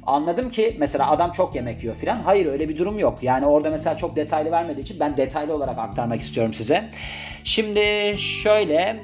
anladım 0.07 0.49
ki 0.49 0.75
mesela 0.79 1.11
adam 1.11 1.31
çok 1.31 1.55
yemek 1.55 1.83
yiyor 1.83 1.95
filan. 1.95 2.17
Hayır 2.17 2.45
öyle 2.45 2.69
bir 2.69 2.77
durum 2.77 2.99
yok. 2.99 3.17
Yani 3.21 3.45
orada 3.45 3.69
mesela 3.69 3.97
çok 3.97 4.15
detaylı 4.15 4.51
vermediği 4.51 4.83
için 4.83 4.99
ben 4.99 5.17
detaylı 5.17 5.55
olarak 5.55 5.79
aktarmak 5.79 6.21
istiyorum 6.21 6.53
size. 6.53 6.89
Şimdi 7.43 8.15
şöyle 8.17 8.99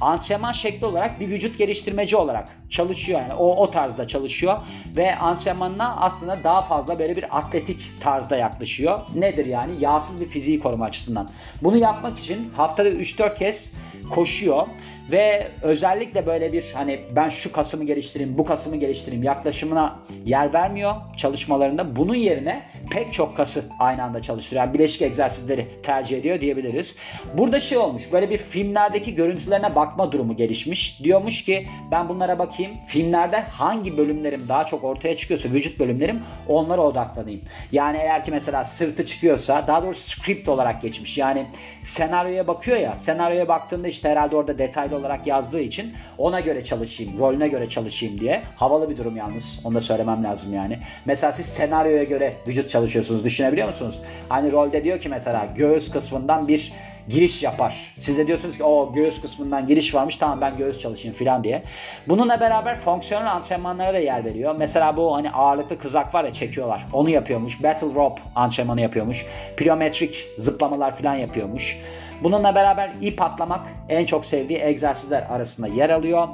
antrenman 0.00 0.52
şekli 0.52 0.86
olarak 0.86 1.20
bir 1.20 1.28
vücut 1.28 1.58
geliştirmeci 1.58 2.16
olarak 2.16 2.48
çalışıyor 2.70 3.20
yani 3.20 3.34
o 3.34 3.56
o 3.56 3.70
tarzda 3.70 4.08
çalışıyor 4.08 4.58
ve 4.96 5.16
antrenmanına 5.16 5.96
aslında 5.96 6.44
daha 6.44 6.62
fazla 6.62 6.98
böyle 6.98 7.16
bir 7.16 7.38
atletik 7.38 7.92
tarzda 8.00 8.36
yaklaşıyor. 8.36 9.00
Nedir 9.14 9.46
yani? 9.46 9.72
Yağsız 9.80 10.20
bir 10.20 10.26
fiziği 10.26 10.60
koruma 10.60 10.84
açısından. 10.84 11.30
Bunu 11.62 11.76
yapmak 11.76 12.18
için 12.18 12.50
haftada 12.56 12.88
3-4 12.88 13.38
kez 13.38 13.72
koşuyor 14.10 14.66
ve 15.10 15.46
özellikle 15.62 16.26
böyle 16.26 16.52
bir 16.52 16.72
hani 16.74 17.00
ben 17.16 17.28
şu 17.28 17.52
kasımı 17.52 17.84
geliştireyim, 17.84 18.38
bu 18.38 18.44
kasımı 18.44 18.76
geliştireyim 18.76 19.22
yaklaşımına 19.22 19.98
yer 20.26 20.54
vermiyor 20.54 20.94
çalışmalarında. 21.16 21.96
Bunun 21.96 22.14
yerine 22.14 22.62
pek 22.90 23.12
çok 23.12 23.36
kası 23.36 23.64
aynı 23.78 24.02
anda 24.02 24.22
çalıştırıyor. 24.22 24.64
Yani 24.64 24.74
bileşik 24.74 25.02
egzersizleri 25.02 25.66
tercih 25.82 26.18
ediyor 26.18 26.40
diyebiliriz. 26.40 26.96
Burada 27.38 27.60
şey 27.60 27.78
olmuş 27.78 28.12
böyle 28.12 28.30
bir 28.30 28.38
filmlerdeki 28.38 29.14
görüntülerine 29.14 29.76
bakma 29.76 30.12
durumu 30.12 30.36
gelişmiş. 30.36 31.04
Diyormuş 31.04 31.44
ki 31.44 31.66
ben 31.90 32.08
bunlara 32.08 32.38
bakayım. 32.38 32.72
Filmlerde 32.86 33.40
hangi 33.40 33.98
bölümlerim 33.98 34.48
daha 34.48 34.66
çok 34.66 34.84
ortaya 34.84 35.16
çıkıyorsa 35.16 35.48
vücut 35.48 35.78
bölümlerim 35.78 36.22
onlara 36.48 36.80
odaklanayım. 36.80 37.40
Yani 37.72 37.98
eğer 37.98 38.24
ki 38.24 38.30
mesela 38.30 38.64
sırtı 38.64 39.04
çıkıyorsa 39.04 39.66
daha 39.66 39.82
doğrusu 39.82 40.10
script 40.10 40.48
olarak 40.48 40.82
geçmiş. 40.82 41.18
Yani 41.18 41.46
senaryoya 41.82 42.46
bakıyor 42.46 42.76
ya 42.76 42.96
senaryoya 42.96 43.48
baktığında 43.48 43.88
işte 43.88 44.08
herhalde 44.08 44.36
orada 44.36 44.58
detaylı 44.58 44.97
olarak 44.98 45.26
yazdığı 45.26 45.60
için 45.60 45.92
ona 46.18 46.40
göre 46.40 46.64
çalışayım, 46.64 47.18
rolüne 47.18 47.48
göre 47.48 47.68
çalışayım 47.68 48.20
diye. 48.20 48.42
Havalı 48.56 48.90
bir 48.90 48.96
durum 48.96 49.16
yalnız. 49.16 49.60
Onu 49.64 49.74
da 49.74 49.80
söylemem 49.80 50.24
lazım 50.24 50.54
yani. 50.54 50.78
Mesela 51.04 51.32
siz 51.32 51.46
senaryoya 51.46 52.04
göre 52.04 52.34
vücut 52.46 52.68
çalışıyorsunuz. 52.68 53.24
Düşünebiliyor 53.24 53.66
musunuz? 53.66 54.00
Hani 54.28 54.52
rolde 54.52 54.84
diyor 54.84 55.00
ki 55.00 55.08
mesela 55.08 55.48
göğüs 55.56 55.90
kısmından 55.90 56.48
bir 56.48 56.72
giriş 57.08 57.42
yapar. 57.42 57.94
Siz 57.96 58.18
de 58.18 58.26
diyorsunuz 58.26 58.56
ki 58.56 58.64
o 58.64 58.92
göğüs 58.92 59.20
kısmından 59.20 59.66
giriş 59.66 59.94
varmış 59.94 60.16
tamam 60.16 60.40
ben 60.40 60.56
göğüs 60.56 60.78
çalışayım 60.78 61.16
filan 61.16 61.44
diye. 61.44 61.62
Bununla 62.08 62.40
beraber 62.40 62.80
fonksiyonel 62.80 63.32
antrenmanlara 63.32 63.94
da 63.94 63.98
yer 63.98 64.24
veriyor. 64.24 64.54
Mesela 64.58 64.96
bu 64.96 65.14
hani 65.14 65.30
ağırlıklı 65.30 65.78
kızak 65.78 66.14
var 66.14 66.24
ya 66.24 66.32
çekiyorlar. 66.32 66.86
Onu 66.92 67.10
yapıyormuş. 67.10 67.62
Battle 67.62 67.94
rope 67.94 68.22
antrenmanı 68.34 68.80
yapıyormuş. 68.80 69.26
Plyometrik 69.56 70.26
zıplamalar 70.38 70.96
filan 70.96 71.14
yapıyormuş. 71.14 71.78
Bununla 72.22 72.54
beraber 72.54 72.92
ip 73.00 73.22
atlamak 73.22 73.66
en 73.88 74.04
çok 74.04 74.26
sevdiği 74.26 74.58
egzersizler 74.58 75.22
arasında 75.30 75.68
yer 75.68 75.90
alıyor 75.90 76.28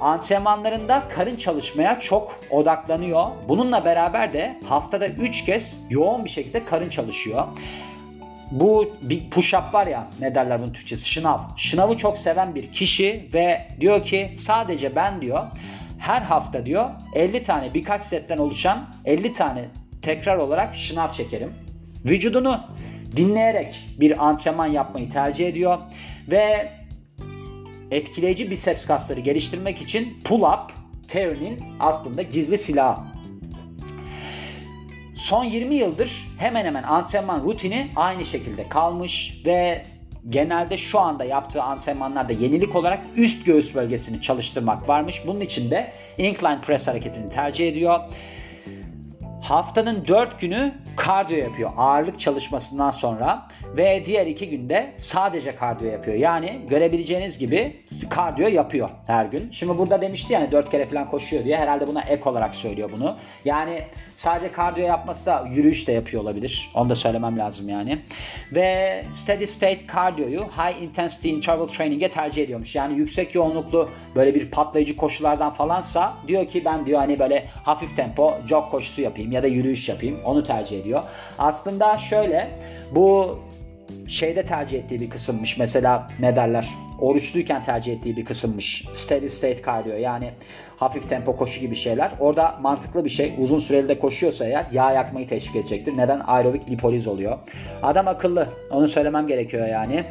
antrenmanlarında 0.00 1.02
karın 1.08 1.36
çalışmaya 1.36 2.00
çok 2.00 2.40
odaklanıyor. 2.50 3.26
Bununla 3.48 3.84
beraber 3.84 4.32
de 4.32 4.56
haftada 4.64 5.08
3 5.08 5.44
kez 5.44 5.86
yoğun 5.90 6.24
bir 6.24 6.30
şekilde 6.30 6.64
karın 6.64 6.90
çalışıyor. 6.90 7.44
Bu 8.50 8.96
bir 9.02 9.30
push-up 9.30 9.72
var 9.72 9.86
ya 9.86 10.10
ne 10.20 10.34
derler 10.34 10.60
bunun 10.60 10.72
Türkçesi 10.72 11.08
şınav. 11.08 11.38
Şınavı 11.56 11.96
çok 11.96 12.18
seven 12.18 12.54
bir 12.54 12.72
kişi 12.72 13.28
ve 13.34 13.68
diyor 13.80 14.04
ki 14.04 14.34
sadece 14.38 14.96
ben 14.96 15.20
diyor 15.20 15.46
her 15.98 16.22
hafta 16.22 16.66
diyor 16.66 16.90
50 17.14 17.42
tane 17.42 17.74
birkaç 17.74 18.02
setten 18.02 18.38
oluşan 18.38 18.88
50 19.04 19.32
tane 19.32 19.64
tekrar 20.02 20.36
olarak 20.36 20.76
şınav 20.76 21.12
çekerim. 21.12 21.52
Vücudunu 22.04 22.60
dinleyerek 23.16 23.86
bir 24.00 24.26
antrenman 24.26 24.66
yapmayı 24.66 25.08
tercih 25.08 25.48
ediyor 25.48 25.78
ve 26.30 26.72
etkileyici 27.90 28.50
biceps 28.50 28.86
kasları 28.86 29.20
geliştirmek 29.20 29.82
için 29.82 30.18
pull-up 30.24 30.70
Terry'nin 31.08 31.64
aslında 31.80 32.22
gizli 32.22 32.58
silahı. 32.58 33.15
Son 35.16 35.44
20 35.44 35.74
yıldır 35.74 36.28
hemen 36.38 36.64
hemen 36.64 36.82
antrenman 36.82 37.44
rutini 37.44 37.90
aynı 37.96 38.24
şekilde 38.24 38.68
kalmış 38.68 39.42
ve 39.46 39.82
genelde 40.28 40.76
şu 40.76 41.00
anda 41.00 41.24
yaptığı 41.24 41.62
antrenmanlarda 41.62 42.32
yenilik 42.32 42.76
olarak 42.76 43.00
üst 43.16 43.46
göğüs 43.46 43.74
bölgesini 43.74 44.22
çalıştırmak 44.22 44.88
varmış. 44.88 45.22
Bunun 45.26 45.40
için 45.40 45.70
de 45.70 45.92
incline 46.18 46.60
press 46.60 46.88
hareketini 46.88 47.30
tercih 47.30 47.68
ediyor. 47.68 48.00
Haftanın 49.48 50.08
4 50.08 50.40
günü 50.40 50.74
kardiyo 50.96 51.38
yapıyor 51.38 51.70
ağırlık 51.76 52.20
çalışmasından 52.20 52.90
sonra 52.90 53.48
ve 53.76 54.02
diğer 54.04 54.26
2 54.26 54.50
günde 54.50 54.92
sadece 54.98 55.54
kardiyo 55.54 55.90
yapıyor. 55.90 56.16
Yani 56.16 56.60
görebileceğiniz 56.68 57.38
gibi 57.38 57.84
kardiyo 58.10 58.48
yapıyor 58.48 58.88
her 59.06 59.26
gün. 59.26 59.50
Şimdi 59.50 59.78
burada 59.78 60.02
demişti 60.02 60.32
yani 60.32 60.52
4 60.52 60.70
kere 60.70 60.86
falan 60.86 61.08
koşuyor 61.08 61.44
diye 61.44 61.56
herhalde 61.56 61.86
buna 61.86 62.00
ek 62.00 62.30
olarak 62.30 62.54
söylüyor 62.54 62.90
bunu. 62.92 63.16
Yani 63.44 63.82
sadece 64.14 64.52
kardiyo 64.52 64.86
yapmazsa 64.86 65.48
yürüyüş 65.50 65.88
de 65.88 65.92
yapıyor 65.92 66.22
olabilir. 66.22 66.70
Onu 66.74 66.90
da 66.90 66.94
söylemem 66.94 67.38
lazım 67.38 67.68
yani. 67.68 68.02
Ve 68.52 69.04
steady 69.12 69.46
state 69.46 69.86
kardiyoyu 69.86 70.40
high 70.40 70.82
intensity 70.82 71.30
interval 71.30 71.66
training'e 71.66 72.10
tercih 72.10 72.44
ediyormuş. 72.44 72.76
Yani 72.76 72.98
yüksek 72.98 73.34
yoğunluklu 73.34 73.90
böyle 74.16 74.34
bir 74.34 74.50
patlayıcı 74.50 74.96
koşulardan 74.96 75.52
falansa 75.52 76.14
diyor 76.28 76.46
ki 76.46 76.64
ben 76.64 76.86
diyor 76.86 76.98
hani 76.98 77.18
böyle 77.18 77.48
hafif 77.64 77.96
tempo 77.96 78.34
jog 78.48 78.70
koşusu 78.70 79.02
yapayım 79.02 79.35
ya 79.36 79.42
da 79.42 79.46
yürüyüş 79.46 79.88
yapayım. 79.88 80.18
Onu 80.24 80.42
tercih 80.42 80.80
ediyor. 80.80 81.02
Aslında 81.38 81.98
şöyle 81.98 82.50
bu 82.94 83.38
şeyde 84.08 84.44
tercih 84.44 84.78
ettiği 84.78 85.00
bir 85.00 85.10
kısımmış. 85.10 85.58
Mesela 85.58 86.08
ne 86.20 86.36
derler? 86.36 86.68
Oruçluyken 87.00 87.62
tercih 87.62 87.92
ettiği 87.92 88.16
bir 88.16 88.24
kısımmış. 88.24 88.84
Steady 88.92 89.28
state 89.28 89.62
cardio 89.62 89.92
yani 89.92 90.30
hafif 90.76 91.08
tempo 91.08 91.36
koşu 91.36 91.60
gibi 91.60 91.76
şeyler. 91.76 92.10
Orada 92.20 92.58
mantıklı 92.60 93.04
bir 93.04 93.10
şey. 93.10 93.34
Uzun 93.38 93.58
süreli 93.58 93.88
de 93.88 93.98
koşuyorsa 93.98 94.46
eğer 94.46 94.66
yağ 94.72 94.92
yakmayı 94.92 95.28
teşvik 95.28 95.56
edecektir. 95.56 95.96
Neden? 95.96 96.22
Aerobik 96.26 96.70
lipoliz 96.70 97.06
oluyor. 97.06 97.38
Adam 97.82 98.08
akıllı. 98.08 98.48
Onu 98.70 98.88
söylemem 98.88 99.26
gerekiyor 99.26 99.68
yani. 99.68 100.04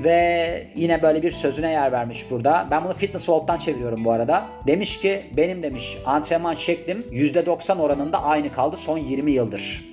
Ve 0.00 0.66
yine 0.74 1.02
böyle 1.02 1.22
bir 1.22 1.30
sözüne 1.30 1.70
yer 1.70 1.92
vermiş 1.92 2.24
burada. 2.30 2.66
Ben 2.70 2.84
bunu 2.84 2.92
Fitness 2.92 3.28
Vault'tan 3.28 3.58
çeviriyorum 3.58 4.04
bu 4.04 4.12
arada. 4.12 4.46
Demiş 4.66 5.00
ki 5.00 5.20
benim 5.36 5.62
demiş 5.62 5.98
antrenman 6.06 6.54
şeklim 6.54 7.04
%90 7.10 7.78
oranında 7.78 8.22
aynı 8.22 8.52
kaldı 8.52 8.76
son 8.76 8.98
20 8.98 9.32
yıldır. 9.32 9.84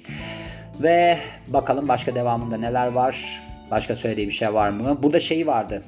Ve 0.79 1.17
bakalım 1.47 1.87
başka 1.87 2.15
devamında 2.15 2.57
neler 2.57 2.87
var. 2.87 3.41
Başka 3.71 3.95
söylediği 3.95 4.27
bir 4.27 4.31
şey 4.31 4.53
var 4.53 4.69
mı? 4.69 4.97
Burada 5.03 5.19
şeyi 5.19 5.47
vardı. 5.47 5.83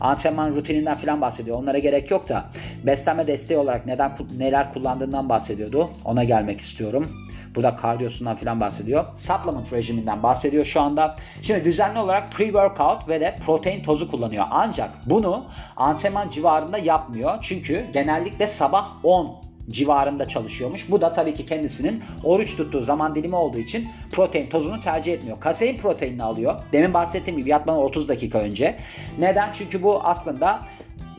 Antrenman 0.00 0.56
rutininden 0.56 0.96
falan 0.96 1.20
bahsediyor. 1.20 1.58
Onlara 1.58 1.78
gerek 1.78 2.10
yok 2.10 2.28
da 2.28 2.44
beslenme 2.86 3.26
desteği 3.26 3.58
olarak 3.58 3.86
neden 3.86 4.12
neler 4.38 4.72
kullandığından 4.72 5.28
bahsediyordu. 5.28 5.90
Ona 6.04 6.24
gelmek 6.24 6.60
istiyorum. 6.60 7.23
Burada 7.54 7.76
kardiyosundan 7.76 8.36
falan 8.36 8.60
bahsediyor. 8.60 9.04
Supplement 9.16 9.72
rejiminden 9.72 10.22
bahsediyor 10.22 10.64
şu 10.64 10.80
anda. 10.80 11.16
Şimdi 11.42 11.64
düzenli 11.64 11.98
olarak 11.98 12.32
pre-workout 12.32 13.08
ve 13.08 13.20
de 13.20 13.36
protein 13.46 13.82
tozu 13.82 14.10
kullanıyor. 14.10 14.44
Ancak 14.50 14.90
bunu 15.06 15.44
antrenman 15.76 16.28
civarında 16.28 16.78
yapmıyor. 16.78 17.38
Çünkü 17.42 17.86
genellikle 17.92 18.46
sabah 18.46 18.90
10 19.02 19.44
civarında 19.70 20.28
çalışıyormuş. 20.28 20.90
Bu 20.90 21.00
da 21.00 21.12
tabii 21.12 21.34
ki 21.34 21.46
kendisinin 21.46 22.02
oruç 22.24 22.56
tuttuğu 22.56 22.82
zaman 22.82 23.14
dilimi 23.14 23.36
olduğu 23.36 23.58
için 23.58 23.88
protein 24.12 24.46
tozunu 24.46 24.80
tercih 24.80 25.12
etmiyor. 25.12 25.40
Kasein 25.40 25.78
proteinini 25.78 26.22
alıyor. 26.22 26.60
Demin 26.72 26.94
bahsettiğim 26.94 27.38
gibi 27.38 27.50
yatmadan 27.50 27.80
30 27.80 28.08
dakika 28.08 28.38
önce. 28.38 28.76
Neden? 29.18 29.52
Çünkü 29.52 29.82
bu 29.82 30.00
aslında 30.02 30.60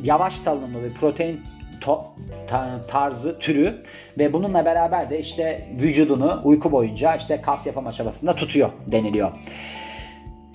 yavaş 0.03 0.33
salınımlı 0.33 0.83
bir 0.83 0.93
protein 0.93 1.41
to- 1.85 2.03
ta- 2.47 2.81
tarzı, 2.87 3.39
türü 3.39 3.83
ve 4.17 4.33
bununla 4.33 4.65
beraber 4.65 5.09
de 5.09 5.19
işte 5.19 5.67
vücudunu 5.81 6.41
uyku 6.43 6.71
boyunca 6.71 7.15
işte 7.15 7.41
kas 7.41 7.67
yapım 7.67 7.87
aşamasında 7.87 8.35
tutuyor 8.35 8.69
deniliyor. 8.87 9.31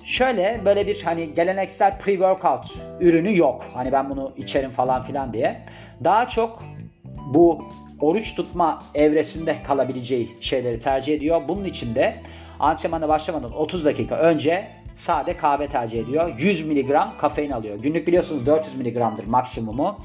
Şöyle 0.05 0.61
böyle 0.65 0.87
bir 0.87 1.01
hani 1.01 1.33
geleneksel 1.33 1.91
pre-workout 1.91 2.65
ürünü 2.99 3.37
yok. 3.37 3.65
Hani 3.73 3.91
ben 3.91 4.09
bunu 4.09 4.33
içerim 4.37 4.71
falan 4.71 5.03
filan 5.03 5.33
diye. 5.33 5.65
Daha 6.03 6.27
çok 6.27 6.63
bu 7.33 7.63
oruç 7.99 8.35
tutma 8.35 8.83
evresinde 8.95 9.55
kalabileceği 9.67 10.29
şeyleri 10.39 10.79
tercih 10.79 11.13
ediyor. 11.13 11.41
Bunun 11.47 11.65
için 11.65 11.95
de 11.95 12.15
antrenmana 12.59 13.09
başlamadan 13.09 13.53
30 13.53 13.85
dakika 13.85 14.15
önce 14.15 14.67
sade 14.93 15.37
kahve 15.37 15.67
tercih 15.67 15.99
ediyor. 15.99 16.31
100 16.37 16.67
mg 16.67 16.91
kafein 17.17 17.51
alıyor. 17.51 17.75
Günlük 17.75 18.07
biliyorsunuz 18.07 18.45
400 18.45 18.75
mg'dır 18.75 19.27
maksimumu. 19.27 19.99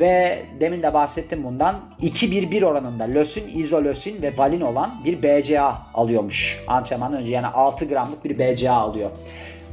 Ve 0.00 0.42
demin 0.60 0.82
de 0.82 0.94
bahsettim 0.94 1.44
bundan. 1.44 1.80
2-1-1 2.02 2.64
oranında 2.64 3.04
lösin, 3.04 3.58
izolösin 3.58 4.22
ve 4.22 4.38
valin 4.38 4.60
olan 4.60 5.00
bir 5.04 5.22
BCA 5.22 5.76
alıyormuş 5.94 6.60
antrenmandan 6.68 7.20
önce. 7.20 7.32
Yani 7.32 7.46
6 7.46 7.84
gramlık 7.84 8.24
bir 8.24 8.38
BCA 8.38 8.72
alıyor 8.72 9.10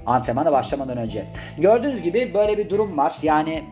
antrenmana 0.05 0.51
başlamadan 0.51 0.97
önce. 0.97 1.25
Gördüğünüz 1.57 2.01
gibi 2.01 2.33
böyle 2.33 2.57
bir 2.57 2.69
durum 2.69 2.97
var. 2.97 3.15
Yani 3.21 3.63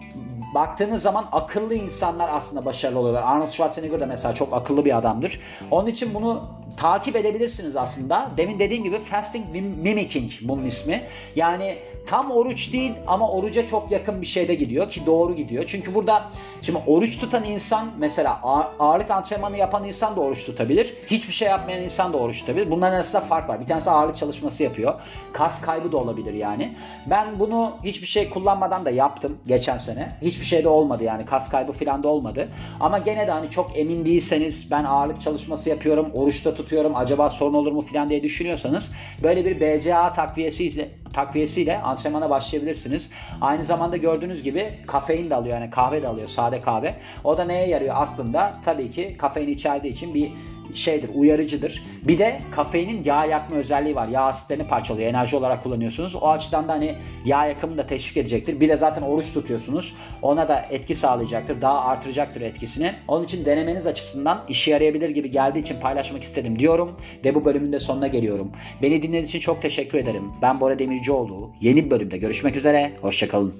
baktığınız 0.53 1.01
zaman 1.01 1.25
akıllı 1.31 1.75
insanlar 1.75 2.29
aslında 2.31 2.65
başarılı 2.65 2.99
oluyorlar. 2.99 3.23
Arnold 3.23 3.49
Schwarzenegger 3.49 3.99
de 3.99 4.05
mesela 4.05 4.33
çok 4.33 4.53
akıllı 4.53 4.85
bir 4.85 4.97
adamdır. 4.97 5.39
Onun 5.71 5.87
için 5.87 6.13
bunu 6.13 6.47
takip 6.77 7.15
edebilirsiniz 7.15 7.75
aslında. 7.75 8.31
Demin 8.37 8.59
dediğim 8.59 8.83
gibi 8.83 8.99
fasting 8.99 9.45
mimicking 9.55 10.31
bunun 10.41 10.65
ismi. 10.65 11.03
Yani 11.35 11.77
tam 12.05 12.31
oruç 12.31 12.73
değil 12.73 12.91
ama 13.07 13.29
oruca 13.29 13.65
çok 13.65 13.91
yakın 13.91 14.21
bir 14.21 14.27
şeyde 14.27 14.55
gidiyor 14.55 14.89
ki 14.89 15.05
doğru 15.05 15.35
gidiyor. 15.35 15.63
Çünkü 15.67 15.95
burada 15.95 16.25
şimdi 16.61 16.79
oruç 16.87 17.19
tutan 17.19 17.43
insan 17.43 17.87
mesela 17.97 18.39
ağırlık 18.79 19.11
antrenmanı 19.11 19.57
yapan 19.57 19.83
insan 19.85 20.15
da 20.15 20.21
oruç 20.21 20.45
tutabilir. 20.45 20.93
Hiçbir 21.07 21.33
şey 21.33 21.47
yapmayan 21.47 21.83
insan 21.83 22.13
da 22.13 22.17
oruç 22.17 22.39
tutabilir. 22.39 22.71
Bunların 22.71 22.95
arasında 22.95 23.21
fark 23.21 23.49
var. 23.49 23.59
Bir 23.59 23.65
tanesi 23.65 23.91
ağırlık 23.91 24.17
çalışması 24.17 24.63
yapıyor. 24.63 24.93
Kas 25.33 25.61
kaybı 25.61 25.91
da 25.91 25.97
olabilir 25.97 26.33
yani. 26.33 26.77
Ben 27.07 27.39
bunu 27.39 27.71
hiçbir 27.83 28.07
şey 28.07 28.29
kullanmadan 28.29 28.85
da 28.85 28.89
yaptım 28.89 29.37
geçen 29.47 29.77
sene. 29.77 30.17
Hiçbir 30.39 30.47
şey 30.49 30.63
de 30.63 30.69
olmadı 30.69 31.03
yani 31.03 31.25
kas 31.25 31.49
kaybı 31.49 31.71
falan 31.71 32.03
da 32.03 32.07
olmadı. 32.07 32.47
Ama 32.79 32.97
gene 32.97 33.27
de 33.27 33.31
hani 33.31 33.49
çok 33.49 33.77
emin 33.77 34.05
değilseniz 34.05 34.71
ben 34.71 34.83
ağırlık 34.83 35.21
çalışması 35.21 35.69
yapıyorum, 35.69 36.09
oruçta 36.13 36.53
tutuyorum. 36.53 36.95
Acaba 36.95 37.29
sorun 37.29 37.53
olur 37.53 37.71
mu 37.71 37.81
falan 37.81 38.09
diye 38.09 38.23
düşünüyorsanız 38.23 38.91
böyle 39.23 39.45
bir 39.45 39.61
BCA 39.61 40.13
takviyesiyle 40.13 40.89
takviyesiyle 41.13 41.81
antrenmana 41.81 42.29
başlayabilirsiniz. 42.29 43.11
Aynı 43.41 43.63
zamanda 43.63 43.97
gördüğünüz 43.97 44.43
gibi 44.43 44.73
kafein 44.87 45.29
de 45.29 45.35
alıyor 45.35 45.59
yani 45.59 45.69
kahve 45.69 46.01
de 46.01 46.07
alıyor 46.07 46.27
sade 46.27 46.61
kahve. 46.61 46.95
O 47.23 47.37
da 47.37 47.43
neye 47.43 47.67
yarıyor 47.67 47.95
aslında? 47.97 48.53
Tabii 48.65 48.91
ki 48.91 49.15
kafein 49.17 49.47
içerdiği 49.47 49.93
için 49.93 50.13
bir 50.13 50.31
şeydir, 50.73 51.09
uyarıcıdır. 51.13 51.83
Bir 52.03 52.19
de 52.19 52.41
kafeinin 52.51 53.03
yağ 53.03 53.25
yakma 53.25 53.57
özelliği 53.57 53.95
var. 53.95 54.07
Yağ 54.07 54.21
asitlerini 54.21 54.67
parçalıyor. 54.67 55.09
Enerji 55.09 55.35
olarak 55.35 55.63
kullanıyorsunuz. 55.63 56.15
O 56.15 56.27
açıdan 56.27 56.67
da 56.67 56.73
hani 56.73 56.95
yağ 57.25 57.45
yakımını 57.45 57.77
da 57.77 57.87
teşvik 57.87 58.17
edecektir. 58.17 58.59
Bir 58.59 58.69
de 58.69 58.77
zaten 58.77 59.01
oruç 59.01 59.33
tutuyorsunuz. 59.33 59.95
Ona 60.21 60.47
da 60.47 60.65
etki 60.69 60.95
sağlayacaktır. 60.95 61.61
Daha 61.61 61.85
artıracaktır 61.85 62.41
etkisini. 62.41 62.93
Onun 63.07 63.23
için 63.23 63.45
denemeniz 63.45 63.87
açısından 63.87 64.45
işe 64.49 64.71
yarayabilir 64.71 65.09
gibi 65.09 65.31
geldiği 65.31 65.59
için 65.59 65.79
paylaşmak 65.79 66.23
istedim 66.23 66.59
diyorum. 66.59 66.97
Ve 67.25 67.35
bu 67.35 67.45
bölümün 67.45 67.73
de 67.73 67.79
sonuna 67.79 68.07
geliyorum. 68.07 68.51
Beni 68.81 69.01
dinlediğiniz 69.01 69.29
için 69.29 69.39
çok 69.39 69.61
teşekkür 69.61 69.97
ederim. 69.97 70.31
Ben 70.41 70.59
Bora 70.59 70.79
Demircioğlu. 70.99 71.51
Yeni 71.61 71.85
bir 71.85 71.89
bölümde 71.89 72.17
görüşmek 72.17 72.55
üzere. 72.55 72.91
Hoşçakalın. 73.01 73.53